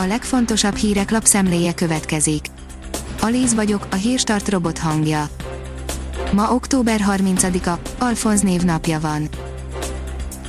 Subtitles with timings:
[0.00, 2.46] A legfontosabb hírek lapszemléje következik.
[3.20, 5.28] Alíz vagyok, a hírstart robot hangja.
[6.32, 9.28] Ma október 30-a, Alfonz névnapja van.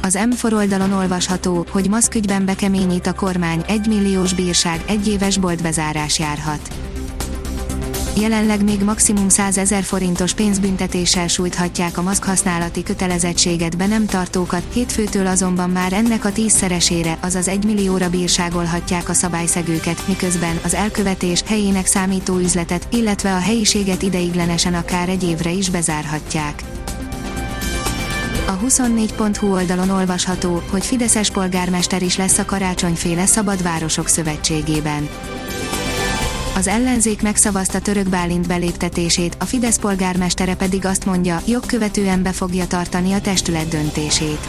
[0.01, 6.19] Az M4 oldalon olvasható, hogy maszkügyben bekeményít a kormány, egy milliós bírság, egy éves boltbezárás
[6.19, 6.88] járhat
[8.15, 15.27] jelenleg még maximum 100 ezer forintos pénzbüntetéssel sújthatják a maszkhasználati kötelezettséget be nem tartókat, hétfőtől
[15.27, 21.85] azonban már ennek a tízszeresére, azaz 1 millióra bírságolhatják a szabályszegőket, miközben az elkövetés helyének
[21.85, 26.63] számító üzletet, illetve a helyiséget ideiglenesen akár egy évre is bezárhatják.
[28.47, 35.09] A 24.hu oldalon olvasható, hogy Fideszes polgármester is lesz a karácsonyféle Szabad Városok Szövetségében
[36.59, 42.67] az ellenzék megszavazta török Bálint beléptetését, a Fidesz polgármestere pedig azt mondja, jogkövetően be fogja
[42.67, 44.39] tartani a testület döntését.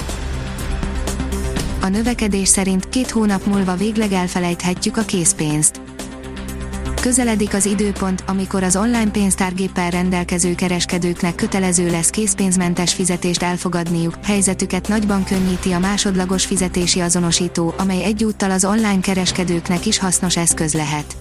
[1.80, 5.80] A növekedés szerint két hónap múlva végleg elfelejthetjük a készpénzt.
[7.00, 14.88] Közeledik az időpont, amikor az online pénztárgéppel rendelkező kereskedőknek kötelező lesz készpénzmentes fizetést elfogadniuk, helyzetüket
[14.88, 21.16] nagyban könnyíti a másodlagos fizetési azonosító, amely egyúttal az online kereskedőknek is hasznos eszköz lehet.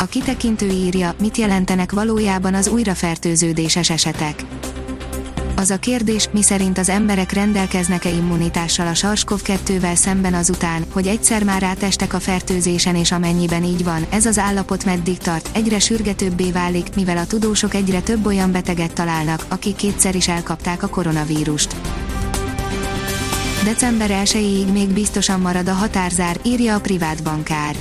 [0.00, 4.44] A kitekintő írja, mit jelentenek valójában az újrafertőződéses esetek.
[5.56, 11.62] Az a kérdés, miszerint az emberek rendelkeznek-e immunitással a SARS-CoV-2-vel szemben azután, hogy egyszer már
[11.62, 16.94] átestek a fertőzésen és amennyiben így van, ez az állapot meddig tart, egyre sürgetőbbé válik,
[16.94, 21.76] mivel a tudósok egyre több olyan beteget találnak, akik kétszer is elkapták a koronavírust.
[23.64, 27.76] December 1-ig még biztosan marad a határzár, írja a privát bankár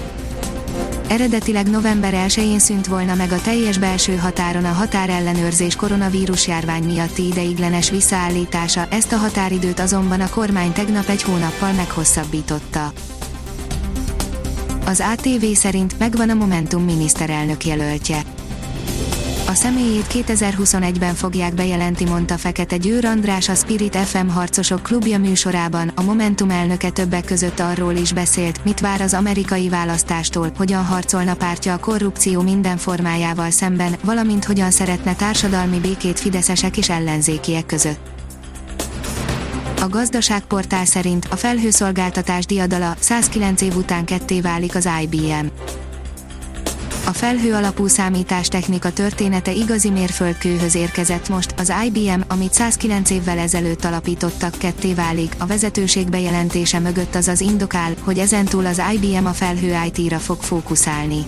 [1.10, 7.28] Eredetileg november 1-én szűnt volna meg a teljes belső határon a határellenőrzés koronavírus járvány miatti
[7.28, 12.92] ideiglenes visszaállítása, ezt a határidőt azonban a kormány tegnap egy hónappal meghosszabbította.
[14.86, 18.22] Az ATV szerint megvan a Momentum miniszterelnök jelöltje
[19.50, 25.92] a személyét 2021-ben fogják bejelenti, mondta Fekete Győr András a Spirit FM harcosok klubja műsorában,
[25.96, 31.36] a Momentum elnöke többek között arról is beszélt, mit vár az amerikai választástól, hogyan harcolna
[31.36, 38.00] pártja a korrupció minden formájával szemben, valamint hogyan szeretne társadalmi békét fideszesek és ellenzékiek között.
[39.82, 45.46] A gazdaságportál szerint a felhőszolgáltatás diadala 109 év után ketté válik az IBM
[47.10, 53.86] a felhő alapú számítástechnika története igazi mérföldkőhöz érkezett most, az IBM, amit 109 évvel ezelőtt
[53.86, 59.34] alapítottak ketté válik, a vezetőség bejelentése mögött az az indokál, hogy ezentúl az IBM a
[59.34, 61.26] felhő IT-ra fog fókuszálni.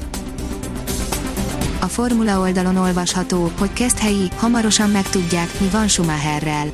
[1.80, 6.72] A formula oldalon olvasható, hogy kezd helyi, hamarosan megtudják, mi van Schumacherrel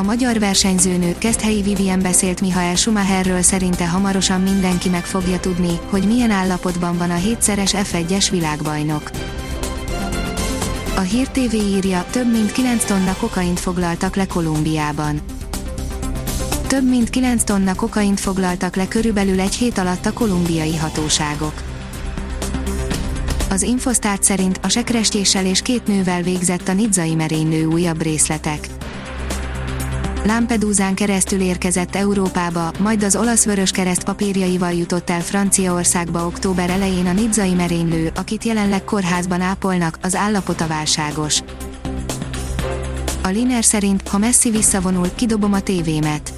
[0.00, 6.06] a magyar versenyzőnő Keszthelyi Vivien beszélt Mihael Schumacherről szerinte hamarosan mindenki meg fogja tudni, hogy
[6.06, 9.10] milyen állapotban van a hétszeres F1-es világbajnok.
[10.96, 15.20] A Hír TV írja, több mint 9 tonna kokaint foglaltak le Kolumbiában.
[16.66, 21.62] Több mint 9 tonna kokaint foglaltak le körülbelül egy hét alatt a kolumbiai hatóságok.
[23.50, 28.68] Az Infosztát szerint a sekrestéssel és két nővel végzett a nidzai merénylő újabb részletek.
[30.24, 37.06] Lampedusán keresztül érkezett Európába, majd az olasz vörös kereszt papírjaival jutott el Franciaországba október elején
[37.06, 41.40] a nidzai merénylő, akit jelenleg kórházban ápolnak, az állapota válságos.
[43.22, 46.32] A Liner szerint, ha Messi visszavonul, kidobom a tévémet.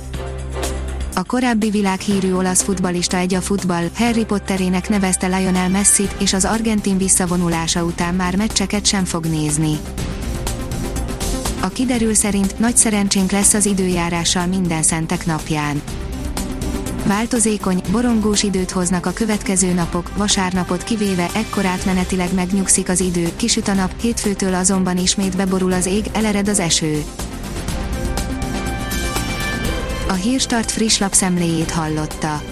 [1.14, 6.44] A korábbi világhírű olasz futbalista egy a futball Harry Potterének nevezte Lionel Messi-t, és az
[6.44, 9.78] argentin visszavonulása után már meccseket sem fog nézni.
[11.62, 15.83] A kiderül szerint nagy szerencsénk lesz az időjárással minden szentek napján.
[17.06, 23.69] Változékony, borongós időt hoznak a következő napok, vasárnapot kivéve ekkor átmenetileg megnyugszik az idő, kisüt
[23.69, 27.03] a nap, hétfőtől azonban ismét beborul az ég, elered az eső.
[30.09, 32.52] A Hírstart friss lapszemléjét hallotta.